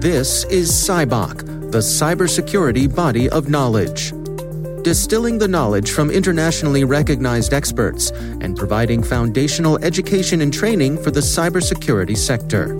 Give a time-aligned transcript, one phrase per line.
[0.00, 4.12] This is CyBOK, the cybersecurity body of knowledge.
[4.84, 11.18] Distilling the knowledge from internationally recognized experts and providing foundational education and training for the
[11.18, 12.74] cybersecurity sector.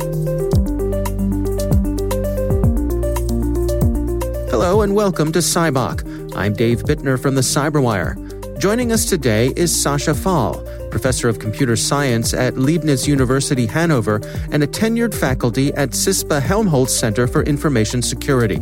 [4.49, 6.37] Hello and welcome to CyBOK.
[6.37, 8.15] I'm Dave Bittner from the Cyberwire.
[8.61, 14.21] Joining us today is Sasha Fahl professor of computer science at Leibniz University Hanover
[14.53, 18.59] and a tenured faculty at CISPA Helmholtz Center for Information Security.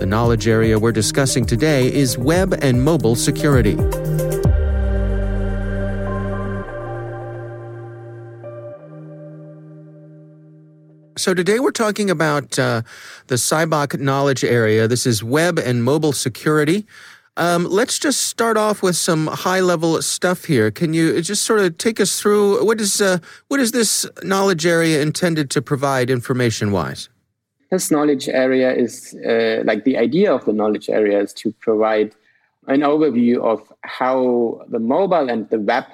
[0.00, 3.76] The knowledge area we're discussing today is web and mobile security.
[11.16, 12.82] So today we're talking about uh,
[13.28, 14.88] the CyBOK knowledge area.
[14.88, 16.84] This is web and mobile security.
[17.36, 20.70] Um, let's just start off with some high level stuff here.
[20.70, 24.66] Can you just sort of take us through what is uh, what is this knowledge
[24.66, 27.08] area intended to provide information wise?
[27.70, 32.14] This knowledge area is uh, like the idea of the knowledge area is to provide
[32.66, 35.84] an overview of how the mobile and the web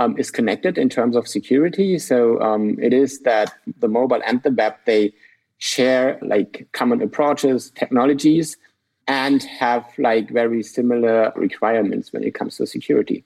[0.00, 1.98] um, is connected in terms of security.
[1.98, 5.14] So um, it is that the mobile and the web they
[5.58, 8.58] share like common approaches, technologies
[9.06, 13.24] and have like very similar requirements when it comes to security.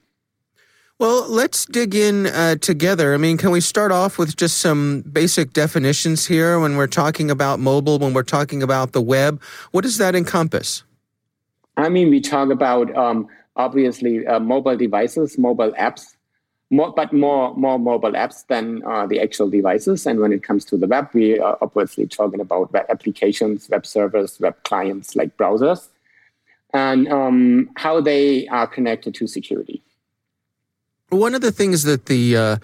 [0.99, 3.15] Well, let's dig in uh, together.
[3.15, 7.31] I mean, can we start off with just some basic definitions here when we're talking
[7.31, 9.41] about mobile, when we're talking about the web?
[9.71, 10.83] What does that encompass?
[11.77, 16.17] I mean, we talk about um, obviously uh, mobile devices, mobile apps,
[16.71, 20.07] more, but more more mobile apps than uh, the actual devices.
[20.07, 23.87] And when it comes to the web, we are obviously talking about web applications, web
[23.87, 25.89] servers, web clients like browsers,
[26.75, 29.83] and um, how they are connected to security.
[31.09, 32.57] One of the things that the uh,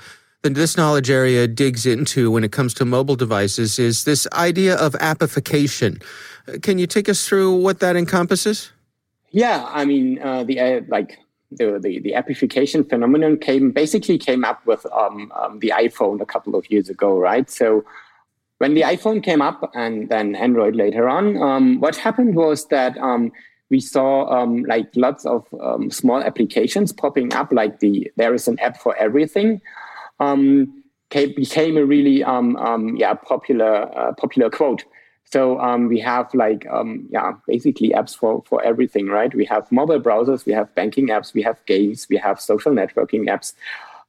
[0.43, 4.77] that this knowledge area digs into when it comes to mobile devices is this idea
[4.77, 6.01] of appification.
[6.61, 8.71] Can you take us through what that encompasses?
[9.31, 11.19] Yeah, I mean, uh, the uh, like
[11.57, 16.27] the, the, the appification phenomenon came basically came up with um, um, the iPhone a
[16.27, 17.51] couple of years ago, right?
[17.51, 17.85] So
[18.59, 22.97] when the iPhone came up and then Android later on, um, what happened was that
[22.99, 23.33] um,
[23.71, 28.49] we saw um, like lots of um, small applications popping up, like the there is
[28.49, 29.61] an app for everything.
[31.11, 34.85] Came, became a really yeah popular uh, popular quote
[35.25, 39.35] so um, we have like um, yeah, basically apps for for everything, right?
[39.35, 43.27] We have mobile browsers, we have banking apps, we have games, we have social networking
[43.29, 43.55] apps.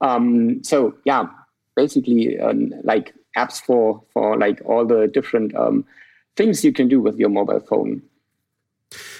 [0.02, 1.28] Um, so yeah,
[1.76, 5.86] basically um, like apps for for like all the different um,
[6.36, 8.02] things you can do with your mobile phone.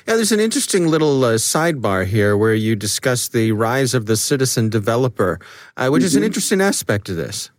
[0.08, 4.16] Yeah, there's an interesting little uh, sidebar here where you discuss the rise of the
[4.16, 5.40] citizen developer,
[5.76, 6.06] uh, which mm-hmm.
[6.06, 6.28] is an mm-hmm.
[6.28, 7.50] interesting aspect of this.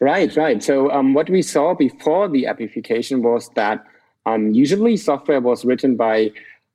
[0.00, 0.62] Right, right.
[0.62, 3.84] So um, what we saw before the appification was that
[4.26, 6.30] um, usually software was written by,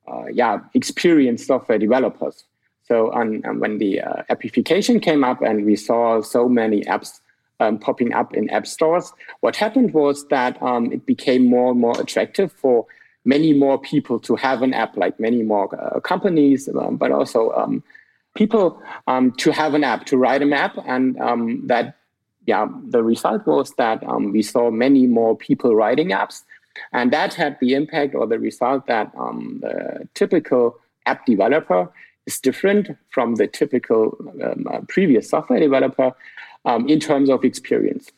[0.06, 2.44] uh, yeah, experienced software developers.
[2.82, 7.20] So um, when the uh, appification came up and we saw so many apps
[7.60, 11.80] um, popping up in app stores, what happened was that um, it became more and
[11.80, 12.86] more attractive for
[13.24, 17.82] many more people to have an app, like many more uh, companies, but also
[18.34, 18.82] people
[19.36, 21.16] to have an app, to write an app, and
[21.68, 21.99] that
[22.46, 26.42] yeah, the result was that um, we saw many more people writing apps.
[26.92, 31.90] And that had the impact or the result that um, the typical app developer
[32.26, 36.12] is different from the typical um, uh, previous software developer
[36.64, 38.10] um, in terms of experience.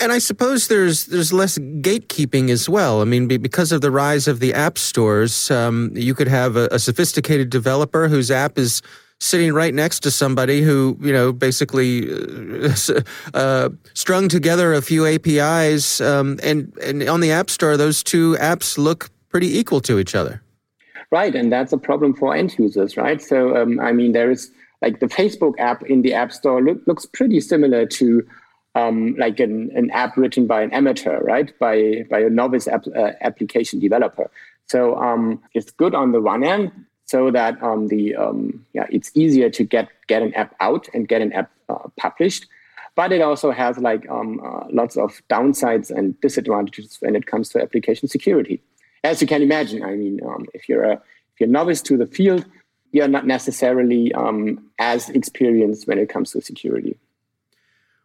[0.00, 3.00] And I suppose there's there's less gatekeeping as well.
[3.00, 6.68] I mean, because of the rise of the app stores, um, you could have a,
[6.70, 8.80] a sophisticated developer whose app is
[9.20, 12.74] sitting right next to somebody who, you know, basically uh,
[13.34, 18.36] uh, strung together a few APIs, um, and and on the App Store, those two
[18.36, 20.42] apps look pretty equal to each other.
[21.10, 23.20] Right, and that's a problem for end users, right?
[23.22, 24.50] So, um, I mean, there is
[24.82, 28.26] like the Facebook app in the App Store look, looks pretty similar to
[28.74, 31.58] um, like an, an app written by an amateur, right?
[31.58, 34.30] By by a novice app, uh, application developer.
[34.66, 36.70] So um, it's good on the one end,
[37.08, 41.08] so that um, the um, yeah it's easier to get get an app out and
[41.08, 42.46] get an app uh, published.
[42.94, 47.48] But it also has like um, uh, lots of downsides and disadvantages when it comes
[47.50, 48.60] to application security.
[49.04, 52.06] As you can imagine i mean um, if you're a if you're novice to the
[52.06, 52.44] field
[52.92, 56.98] you're not necessarily um, as experienced when it comes to security.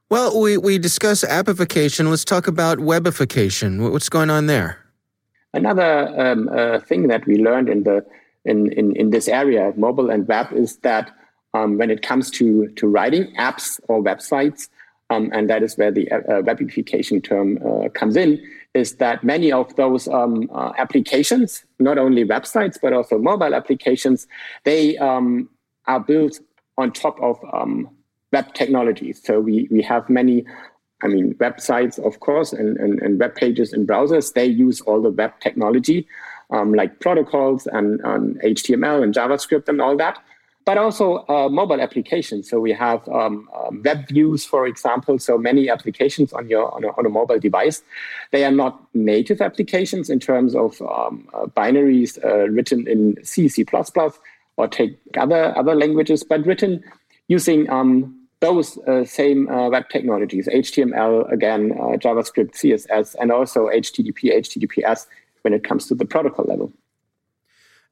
[0.10, 3.92] Well we, we discuss appification let's talk about webification.
[3.92, 4.78] What's going on there?
[5.54, 8.06] Another um, uh, thing that we learned in the
[8.46, 11.12] in, in, in this area, mobile and web, is that
[11.54, 14.70] um, when it comes to, to writing apps or websites,
[15.10, 18.42] um, and that is where the uh, webification term uh, comes in,
[18.74, 24.28] is that many of those um, uh, applications, not only websites but also mobile applications,
[24.64, 25.48] they um,
[25.86, 26.40] are built
[26.78, 27.88] on top of um,
[28.32, 29.22] web technologies.
[29.24, 30.46] So we we have many.
[31.04, 35.02] I mean, websites, of course, and, and, and web pages and browsers, they use all
[35.02, 36.08] the web technology,
[36.50, 40.20] um, like protocols and, and HTML and JavaScript and all that
[40.66, 42.50] but also uh, mobile applications.
[42.50, 45.20] So we have um, um, web views, for example.
[45.20, 47.82] So many applications on your on a, on a, mobile device,
[48.32, 53.48] they are not native applications in terms of um, uh, binaries uh, written in C,
[53.48, 53.66] C++,
[54.58, 56.84] or take other other languages, but written
[57.28, 63.68] using um, those uh, same uh, web technologies: HTML, again, uh, JavaScript, CSS, and also
[63.68, 65.08] HTTP, HTTPS
[65.44, 66.72] when it comes to the protocol level.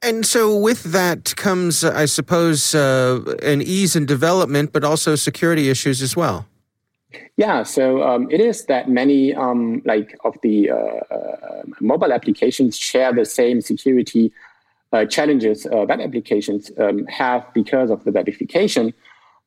[0.03, 5.69] And so, with that comes, I suppose, uh, an ease in development, but also security
[5.69, 6.47] issues as well.
[7.37, 12.77] Yeah, so um, it is that many um, like of the uh, uh, mobile applications
[12.77, 14.31] share the same security
[14.93, 18.93] uh, challenges uh, web applications um, have because of the webification.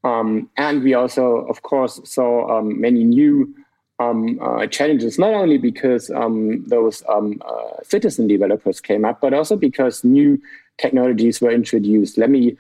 [0.03, 3.55] Um, and we also, of course, saw um, many new
[3.99, 9.33] um, uh, challenges, not only because um, those um, uh, citizen developers came up, but
[9.33, 10.41] also because new
[10.79, 12.19] technologies were introduced.
[12.19, 12.57] Let me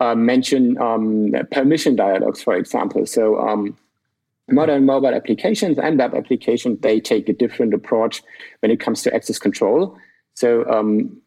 [0.00, 3.04] uh, mention um, permission dialogues, for example.
[3.06, 3.76] So um,
[4.48, 8.22] modern mobile applications and web applications, they take a different approach
[8.60, 9.96] when it comes to access control.
[10.34, 11.20] So um,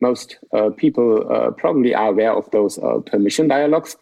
[0.00, 3.96] most uh, people uh, probably are aware of those uh, permission dialogues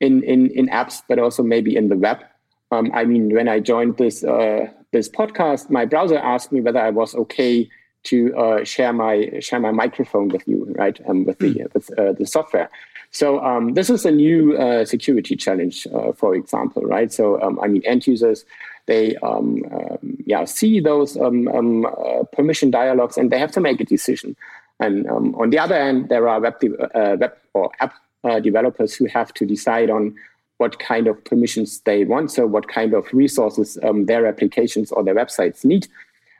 [0.00, 2.18] in, in, in apps, but also maybe in the web.
[2.70, 6.80] Um, I mean, when I joined this uh, this podcast, my browser asked me whether
[6.80, 7.68] I was okay
[8.04, 10.98] to uh, share my share my microphone with you, right?
[11.08, 11.74] Um, with the mm.
[11.74, 12.70] with uh, the software.
[13.12, 17.12] So um, this is a new uh, security challenge, uh, for example, right?
[17.12, 18.44] So um, I mean, end users
[18.86, 23.80] they um, um, yeah see those um, uh, permission dialogues and they have to make
[23.80, 24.36] a decision.
[24.78, 27.92] And on the other hand, there are web de- web or app
[28.42, 30.14] developers who have to decide on
[30.60, 35.02] what kind of permissions they want, so what kind of resources um, their applications or
[35.02, 35.88] their websites need.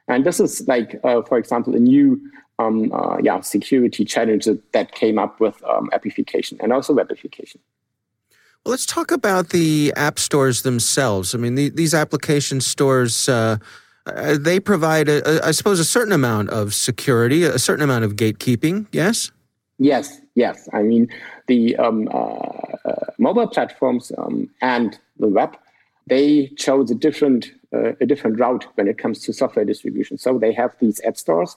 [0.08, 2.20] And this is like, uh, for example, a new
[2.58, 7.56] um, uh, yeah, security challenge that came up with um, appification and also webification.
[8.62, 11.34] Well, let's talk about the app stores themselves.
[11.34, 13.56] I mean, the, these application stores, uh,
[14.05, 18.05] uh they provide, a, a, I suppose, a certain amount of security, a certain amount
[18.05, 19.32] of gatekeeping, yes?
[19.81, 20.69] Yes, yes.
[20.75, 21.09] I mean,
[21.47, 22.17] the um, uh,
[22.85, 25.56] uh, mobile platforms um, and the web,
[26.06, 30.19] they chose a different uh, a different route when it comes to software distribution.
[30.19, 31.56] So they have these app stores.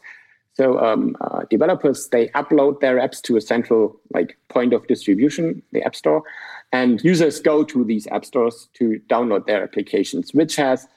[0.54, 5.62] So um, uh, developers they upload their apps to a central like point of distribution,
[5.74, 6.24] the app store,
[6.72, 10.88] and users go to these app stores to download their applications, which has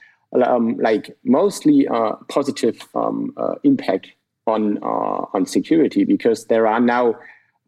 [0.45, 3.33] um, like mostly uh, positive um,
[3.65, 4.11] impact
[4.47, 7.15] on uh, on security because there are now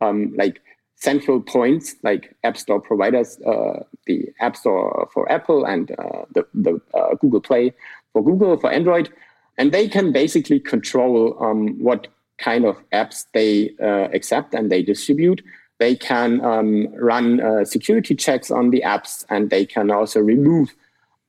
[0.01, 0.61] um, like
[0.99, 6.45] central points like app store providers, uh, the App Store for Apple and uh, the,
[6.53, 7.73] the uh, Google Play
[8.11, 9.09] for Google for Android,
[9.57, 14.83] and they can basically control um, what kind of apps they uh, accept and they
[14.83, 15.41] distribute.
[15.79, 20.75] They can um, run uh, security checks on the apps, and they can also remove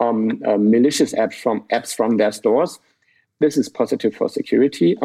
[0.01, 2.81] um, malicious apps from apps from their stores.
[3.39, 4.97] This is positive for security.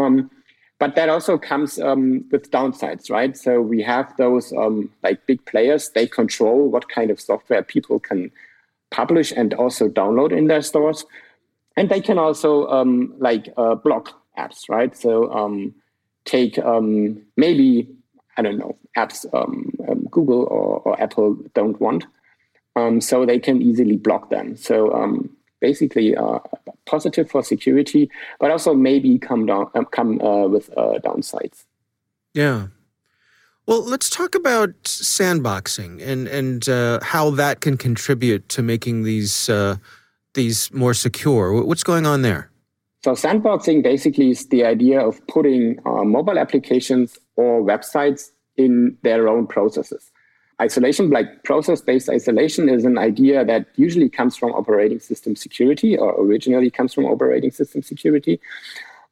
[0.78, 3.38] But that also comes um, with downsides, right?
[3.38, 8.00] So we have those um, like big players, they control what kind of software people
[8.00, 8.32] can
[8.92, 11.06] publish and also download in their stores.
[11.78, 14.96] And they can also um, like uh, block apps, right?
[14.96, 15.74] So um,
[16.26, 17.88] take um, maybe,
[18.38, 19.72] I don't know, apps um,
[20.12, 22.06] Google or, or, Apple don't want.
[23.00, 24.58] so they can easily block them.
[24.58, 24.94] So
[25.70, 26.40] basically uh,
[26.86, 28.04] positive for security,
[28.40, 31.66] but also maybe come down um, come uh, with uh, downsides.
[32.34, 32.68] Yeah.
[33.68, 39.50] Well, let's talk about sandboxing and and uh, how that can contribute to making these
[39.50, 39.76] uh,
[40.34, 41.46] these more secure.
[41.70, 42.44] What's going on there?
[43.04, 48.22] So sandboxing basically is the idea of putting uh, mobile applications or websites
[48.58, 50.12] in their own processes
[50.62, 55.98] isolation, like process based isolation, is an idea that usually comes from operating system security
[55.98, 58.40] or originally comes from operating system security.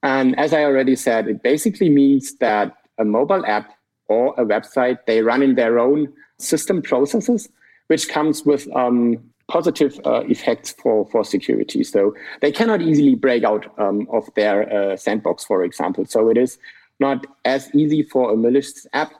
[0.03, 3.73] And as I already said, it basically means that a mobile app
[4.07, 7.50] or a website, they run in their own system processes,
[7.88, 11.83] which comes with um, positive uh, effects for, for security.
[11.83, 16.05] So they cannot easily break out um, of their uh, sandbox, for example.
[16.05, 16.57] So it is
[17.00, 19.13] not as easy for a malicious app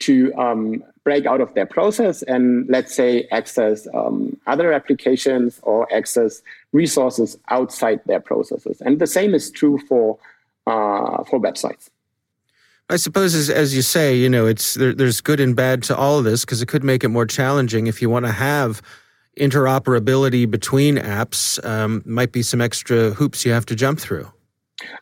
[0.00, 5.90] to um, break out of their process and let's say access um, other applications or
[5.94, 8.80] access resources outside their processes.
[8.80, 10.18] And the same is true for
[10.66, 11.88] uh, for websites.
[12.88, 15.96] I suppose, as, as you say, you know, it's there, there's good and bad to
[15.96, 18.80] all of this because it could make it more challenging if you want to have
[19.38, 21.64] interoperability between apps.
[21.64, 24.30] Um, might be some extra hoops you have to jump through.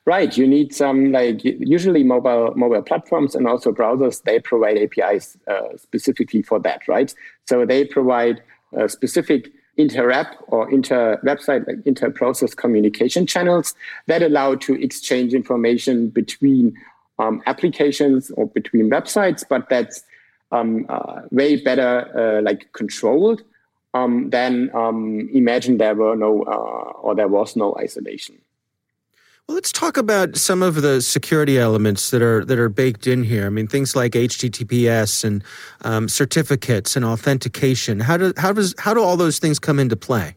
[0.04, 4.22] Right, you need some like usually mobile mobile platforms and also browsers.
[4.22, 7.12] They provide APIs uh, specifically for that, right?
[7.46, 8.42] So they provide
[8.78, 13.74] uh, specific inter-app or inter-website, like inter-process communication channels
[14.06, 16.76] that allow to exchange information between
[17.18, 20.04] um, applications or between websites, but that's
[20.52, 23.42] um, uh, way better uh, like controlled
[23.94, 28.36] um, than um, imagine there were no uh, or there was no isolation.
[29.46, 33.24] Well, let's talk about some of the security elements that are that are baked in
[33.24, 33.44] here.
[33.44, 35.44] I mean, things like HTTPS and
[35.82, 38.00] um, certificates and authentication.
[38.00, 40.34] How do how does how do all those things come into play?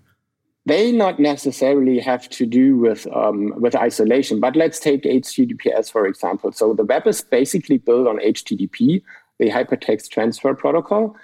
[0.66, 6.06] They not necessarily have to do with um, with isolation, but let's take HTTPS for
[6.06, 6.52] example.
[6.52, 9.02] So the web is basically built on HTTP,
[9.40, 11.16] the Hypertext Transfer Protocol,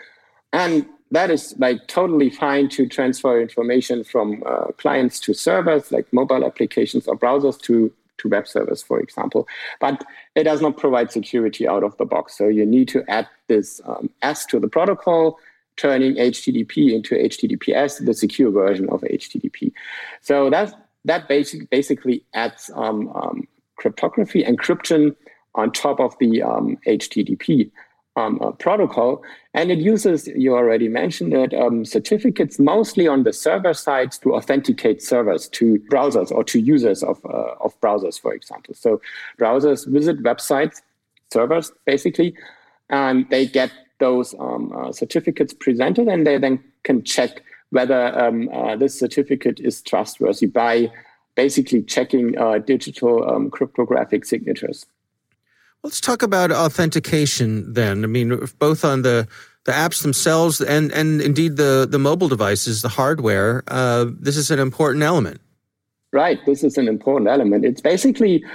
[0.53, 6.11] and that is like totally fine to transfer information from uh, clients to servers, like
[6.11, 9.47] mobile applications or browsers to to web servers, for example.
[9.79, 10.03] But
[10.35, 12.37] it does not provide security out of the box.
[12.37, 15.37] So you need to add this um, S to the protocol,
[15.77, 19.71] turning HTTP into HTTPS, the secure version of HTTP.
[20.21, 20.73] So that
[21.05, 25.15] that basic, basically adds um, um, cryptography encryption
[25.53, 26.39] on top of the
[26.87, 27.69] HTTP.
[28.15, 29.23] Um, uh, protocol.
[29.55, 34.35] And it uses, you already mentioned it, um, certificates mostly on the server side to
[34.35, 38.75] authenticate servers to browsers or to users of, uh, of browsers, for example.
[38.75, 39.01] So
[39.39, 40.83] browsers visit websites,
[41.31, 42.35] servers basically,
[42.91, 47.41] and they get those um, uh, certificates presented and they then can check
[47.71, 50.91] whether um, uh, this certificate is trustworthy by
[51.35, 54.85] basically checking uh, digital um, cryptographic signatures.
[55.83, 58.03] Let's talk about authentication then.
[58.03, 59.27] I mean, both on the
[59.65, 63.63] the apps themselves and and indeed the the mobile devices, the hardware.
[63.67, 65.41] Uh, this is an important element.
[66.11, 66.39] Right.
[66.45, 67.65] This is an important element.
[67.65, 68.45] It's basically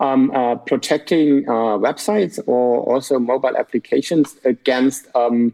[0.00, 5.52] um, uh, protecting uh, websites or also mobile applications against um,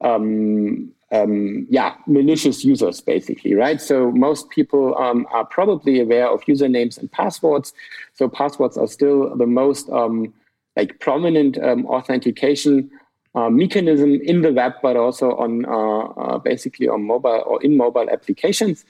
[0.00, 3.80] um, um, yeah, malicious users, basically, right?
[3.80, 7.72] So most people um, are probably aware of usernames and passwords.
[8.14, 10.32] So passwords are still the most um,
[10.78, 12.88] like prominent um, authentication
[13.34, 17.76] uh, mechanism in the web, but also on uh, uh, basically on mobile or in
[17.76, 18.84] mobile applications.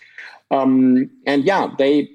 [0.51, 2.11] Um, and yeah, they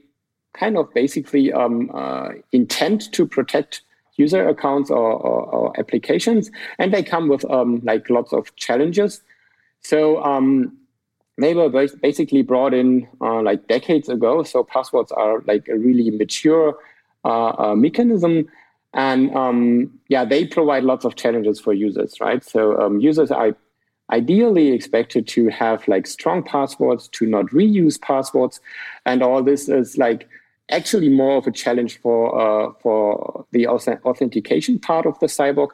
[0.53, 3.81] kind of basically um, uh, intend to protect
[4.15, 9.23] user accounts or, or, or, applications, and they come with um, like lots of challenges.
[9.81, 10.77] So um,
[11.39, 14.43] they were basically brought in uh, like decades ago.
[14.43, 16.77] So passwords are like a really mature
[17.23, 18.47] uh, mechanism
[18.93, 22.43] and um, yeah, they provide lots of challenges for users, right?
[22.43, 23.55] So um, users are
[24.11, 28.61] ideally expected to have like strong passwords, to not reuse passwords,
[29.05, 30.27] and all this is like
[30.69, 35.69] actually more of a challenge for uh, for the authentication part of the CyBOK.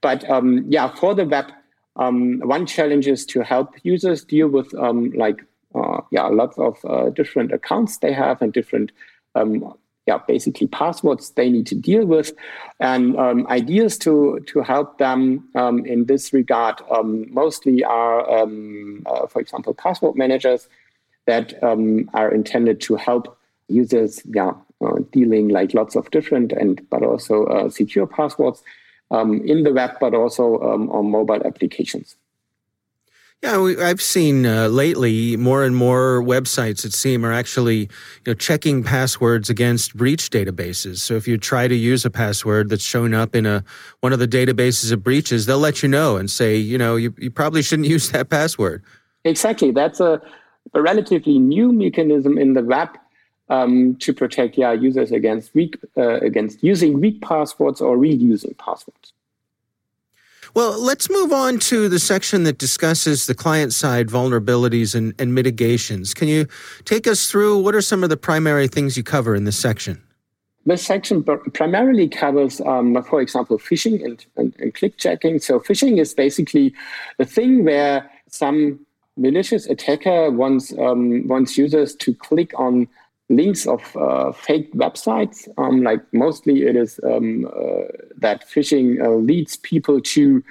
[0.00, 1.52] But um, yeah, for the web,
[1.96, 5.44] um, one challenge is to help users deal with um, like
[5.76, 8.90] uh, yeah lots of uh, different accounts they have and different
[9.36, 9.74] um,
[10.06, 12.32] yeah, basically passwords they need to deal with,
[12.80, 19.02] and um, ideas to to help them um, in this regard um, mostly are, um,
[19.06, 20.68] uh, for example, password managers
[21.26, 24.52] that um, are intended to help users, yeah,
[24.84, 28.62] uh, dealing like lots of different and but also uh, secure passwords
[29.10, 30.58] in the web, but also
[30.90, 32.16] on mobile applications.
[33.44, 37.88] Yeah, we, I've seen uh, lately more and more websites, it seems, are actually you
[38.28, 41.00] know, checking passwords against breach databases.
[41.00, 43.62] So if you try to use a password that's shown up in a
[44.00, 47.12] one of the databases of breaches, they'll let you know and say, you know, you,
[47.18, 48.82] you probably shouldn't use that password.
[49.24, 49.72] Exactly.
[49.72, 50.22] That's a,
[50.72, 52.96] a relatively new mechanism in the web
[53.50, 59.12] um, to protect yeah, users against weak uh, against using weak passwords or reusing passwords.
[60.54, 65.34] Well, let's move on to the section that discusses the client side vulnerabilities and, and,
[65.34, 66.14] mitigations.
[66.14, 66.46] Can you
[66.84, 70.00] take us through what are some of the primary things you cover in this section?
[70.64, 75.42] This section primarily covers, um, for example, phishing and, and, and clickjacking.
[75.42, 76.72] So, phishing is basically
[77.18, 78.78] the thing where some
[79.16, 82.88] malicious attacker wants um, wants users to click on
[83.28, 85.48] links of uh, fake websites.
[85.58, 87.84] Um, like mostly it is um, uh,
[88.18, 90.42] that phishing uh, leads people to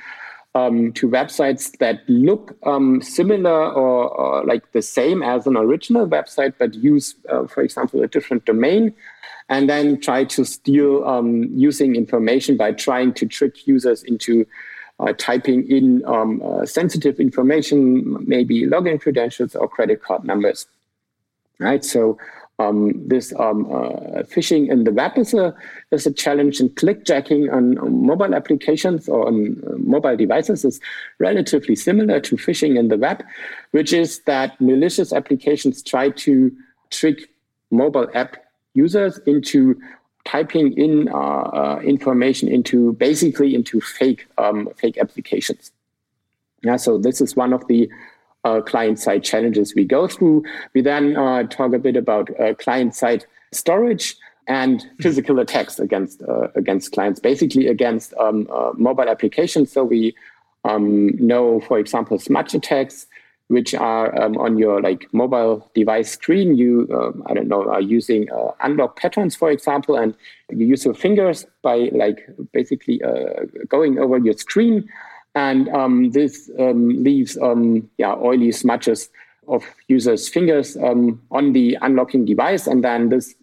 [0.55, 6.07] um, to websites that look um, similar or, or, like the same as an original
[6.07, 8.93] website, but use, uh, for example, a different domain,
[9.49, 14.45] and then try to steal um, using information by trying to trick users into
[14.99, 20.67] uh, typing in um, uh, sensitive information, maybe login credentials or credit card numbers.
[21.59, 21.83] Right.
[21.83, 22.17] So
[22.63, 25.53] um, this um, uh, phishing in the web is a
[25.91, 30.79] is a challenge, and clickjacking on, on mobile applications or on uh, mobile devices is
[31.19, 33.23] relatively similar to phishing in the web,
[33.71, 36.51] which is that malicious applications try to
[36.89, 37.29] trick
[37.71, 38.37] mobile app
[38.73, 39.79] users into
[40.25, 45.71] typing in uh, uh, information into basically into fake um, fake applications.
[46.63, 47.89] Yeah, so this is one of the
[48.43, 50.43] uh, client side challenges we go through.
[50.73, 54.15] We then uh, talk a bit about uh, client side storage
[54.47, 58.47] and physical attacks against uh, against clients, basically against um,
[58.77, 59.71] mobile applications.
[59.71, 60.15] So we
[60.65, 63.07] um, know, for example, smudge attacks
[63.47, 66.55] which are um, on your like mobile device screen.
[66.55, 70.15] You, um, I don't know, are using uh, unlock patterns, for example, and
[70.49, 74.89] you use your fingers by like basically uh, going over your screen,
[75.35, 79.09] and um, this um, leaves um, yeah oily smudges
[79.47, 83.35] of users' fingers um, on the unlocking device, and then this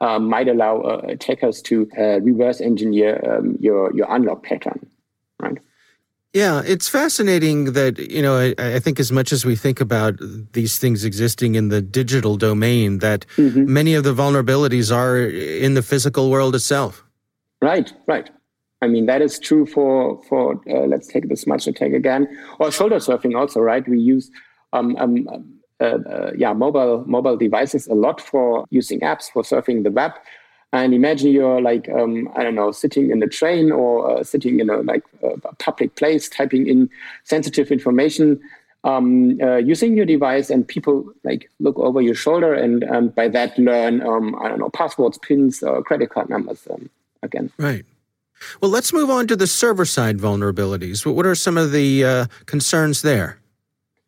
[0.00, 3.20] uh, might allow uh, attackers to uh, reverse engineer
[3.60, 4.86] your your unlock pattern,
[5.40, 5.58] right?
[6.32, 10.14] Yeah, it's fascinating that, you know, I, I, think as much as we think about
[10.52, 13.70] these things existing in the digital domain, that mm-hmm.
[13.70, 17.04] many of the vulnerabilities are in the physical world itself.
[17.60, 18.30] Right, right.
[18.82, 22.70] I mean, that is true for, for uh, let's take the smudge attack again, or
[22.72, 23.86] shoulder surfing also, right?
[23.88, 24.30] We use,
[24.72, 25.28] um, um,
[25.80, 30.12] uh, uh, yeah, mobile, mobile devices a lot for using apps, for surfing the web.
[30.74, 34.58] And imagine you're like, um, I don't know, sitting in a train or uh, sitting
[34.58, 36.88] in a like a public place, typing in
[37.24, 38.40] sensitive information
[38.82, 43.28] um, uh, using your device, and people like look over your shoulder, and um, by
[43.28, 46.88] that learn, um, I don't know, passwords, pins, uh, credit card numbers um,
[47.22, 47.50] again.
[47.58, 47.84] Right.
[48.60, 51.04] Well, let's move on to the server side vulnerabilities.
[51.06, 53.38] What are some of the uh, concerns there?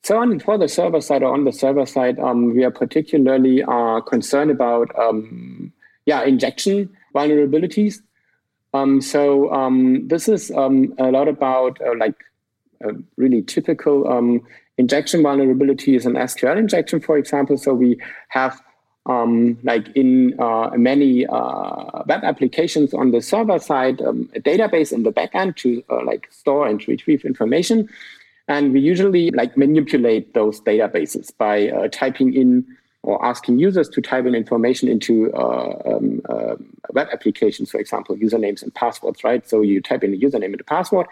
[0.03, 3.63] So on for the server side or on the server side, um, we are particularly
[3.63, 5.73] uh, concerned about um,
[6.05, 8.03] yeah, injection vulnerabilities.
[8.75, 12.17] Um, so um, this is um, a lot about uh, like
[13.17, 14.43] really typical um,
[14.77, 17.57] injection vulnerabilities and SQL injection, for example.
[17.57, 18.61] So we have
[19.07, 24.93] um, like in uh, many uh, web applications on the server side, um, a database
[24.93, 27.89] in the backend to uh, like store and retrieve information.
[28.49, 32.67] And we usually like manipulate those databases by uh, typing in
[33.03, 36.57] or asking users to type in information into uh, um, uh,
[36.93, 39.47] web applications, for example, usernames and passwords, right?
[39.47, 41.07] So you type in a username and a password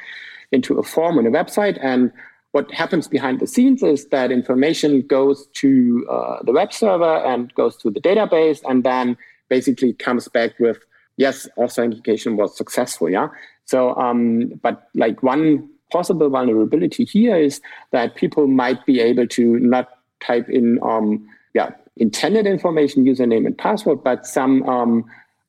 [0.53, 2.11] into a form on a website, and
[2.53, 7.53] what happens behind the scenes is that information goes to uh, the web server and
[7.55, 9.17] goes to the database, and then
[9.49, 10.79] basically comes back with
[11.17, 13.11] yes, authentication was successful.
[13.11, 13.29] Yeah.
[13.65, 17.61] So, um, but like one possible vulnerability here is
[17.91, 19.89] that people might be able to not
[20.21, 25.05] type in um, yeah intended information, username and password, but some um,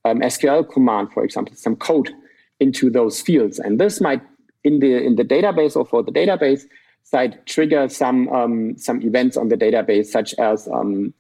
[0.06, 2.12] um, SQL command, for example, some code
[2.60, 3.60] into those fields.
[3.60, 4.22] And this might,
[4.64, 6.64] in the in the database or for the database
[7.04, 11.14] side, trigger some um, some events on the database, such as um,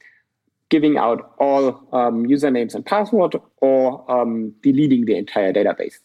[0.69, 6.00] giving out all um, usernames and password or um, deleting the entire database.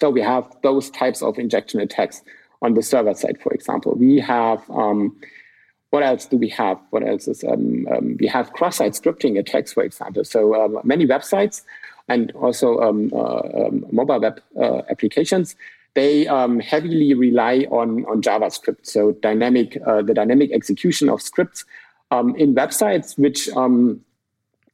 [0.00, 2.22] So we have those types of injection attacks
[2.62, 3.94] on the server side, for example.
[3.94, 4.62] We have
[5.90, 6.78] what else do we have?
[6.90, 10.24] What else is um, um, we have cross-site scripting attacks, for example.
[10.24, 11.62] So um, many websites
[12.08, 15.56] and also um, uh, um, mobile web uh, applications
[15.94, 18.86] they um, heavily rely on on JavaScript.
[18.86, 21.64] So dynamic uh, the dynamic execution of scripts
[22.12, 23.48] in websites, which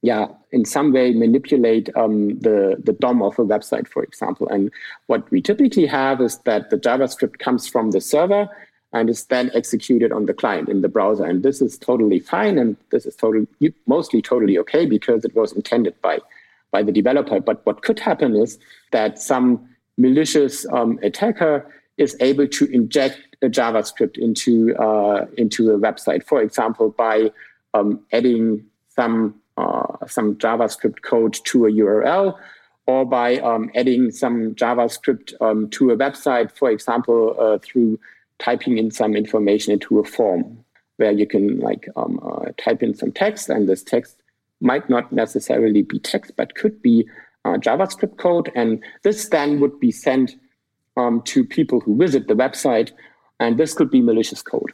[0.01, 4.47] yeah, in some way manipulate um, the, the DOM of a website, for example.
[4.47, 4.71] And
[5.07, 8.47] what we typically have is that the JavaScript comes from the server
[8.93, 11.25] and is then executed on the client in the browser.
[11.25, 13.47] And this is totally fine, and this is totally
[13.85, 16.19] mostly totally okay because it was intended by
[16.71, 17.39] by the developer.
[17.39, 18.59] But what could happen is
[18.91, 25.79] that some malicious um, attacker is able to inject a JavaScript into uh, into a
[25.79, 27.31] website, for example, by
[27.73, 32.37] um, adding some uh, some JavaScript code to a URL,
[32.85, 37.99] or by um, adding some JavaScript um, to a website, for example, uh, through
[38.39, 40.63] typing in some information into a form
[40.97, 44.21] where you can like um, uh, type in some text and this text
[44.61, 47.07] might not necessarily be text but could be
[47.47, 48.69] uh, javascript code and
[49.03, 50.35] this then would be sent
[50.97, 52.91] um, to people who visit the website.
[53.39, 54.71] And this could be malicious code.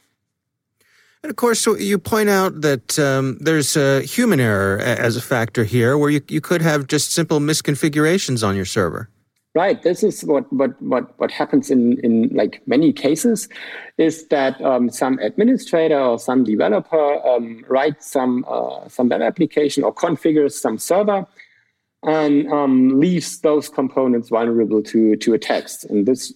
[1.22, 5.22] And of course, so you point out that um, there's a human error as a
[5.22, 9.08] factor here, where you, you could have just simple misconfigurations on your server.
[9.54, 9.82] Right.
[9.82, 13.48] This is what what what what happens in in like many cases,
[13.96, 19.84] is that um, some administrator or some developer um, writes some uh, some web application
[19.84, 21.24] or configures some server,
[22.04, 25.84] and um, leaves those components vulnerable to to attacks.
[25.84, 26.32] And this,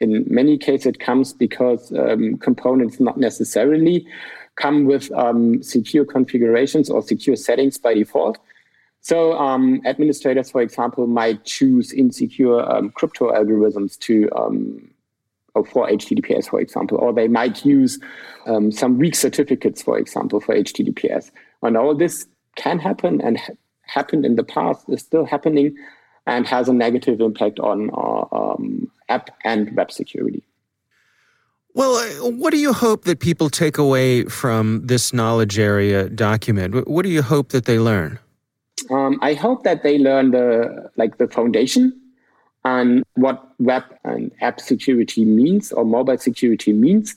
[0.00, 4.06] in many cases, it comes because um, components not necessarily
[4.56, 8.38] come with um, secure configurations or secure settings by default
[9.00, 14.90] so um, administrators, for example, might choose insecure um, crypto algorithms to um,
[15.54, 17.98] for HTTPS, for example, or they might use
[18.70, 21.30] some weak certificates, for example, for HTTPS.
[21.62, 22.26] And all this
[22.56, 23.40] can happen and
[23.88, 25.76] happened in the past, is still happening,
[26.26, 30.42] and has a negative impact on our um, app and web security.
[31.74, 36.88] Well, uh, what do you hope that people take away from this knowledge area document?
[36.88, 38.18] What do you hope that they learn?
[38.90, 41.92] Um, I hope that they learn the like the foundation
[42.64, 47.16] and what web and app security means or mobile security means.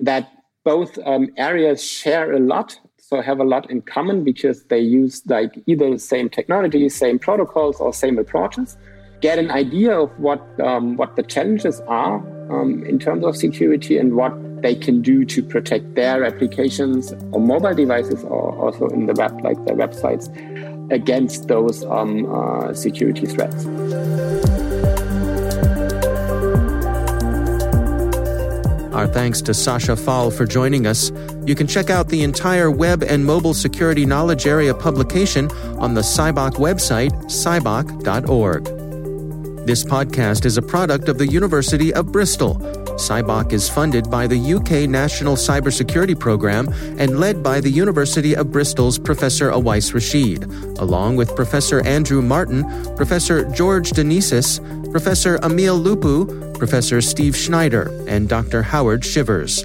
[0.00, 0.32] That
[0.64, 2.78] both um, areas share a lot,
[3.12, 7.18] so have a lot in common because they use like either the same technology, same
[7.18, 8.78] protocols, or same approaches.
[9.20, 12.16] Get an idea of what um, what the challenges are
[12.50, 17.40] um, in terms of security and what they can do to protect their applications or
[17.40, 20.26] mobile devices or also in the web, like their websites
[20.90, 23.66] against those um, uh, security threats.
[29.02, 31.10] Our thanks to Sasha Fahl for joining us.
[31.44, 36.02] You can check out the entire web and mobile security knowledge area publication on the
[36.02, 38.64] CyBOK website, cybok.org.
[39.66, 42.60] This podcast is a product of the University of Bristol.
[43.02, 46.68] CyBOK is funded by the UK National Cybersecurity Programme
[47.00, 50.44] and led by the University of Bristol's Professor Awais Rashid,
[50.78, 52.62] along with Professor Andrew Martin,
[52.94, 54.60] Professor George Danezis,
[54.92, 58.62] Professor Emil Lupu, Professor Steve Schneider, and Dr.
[58.62, 59.64] Howard Chivers.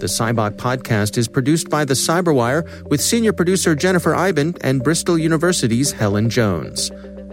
[0.00, 5.18] The CyBOK podcast is produced by the Cyberwire with senior producer Jennifer Eiben and Bristol
[5.18, 6.88] University's Helen Jones.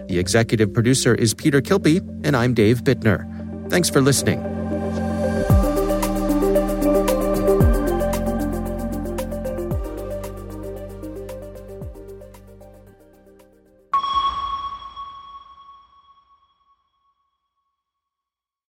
[0.09, 3.23] The executive producer is Peter Kilpe, and I'm Dave Bittner.
[3.69, 4.54] Thanks for listening.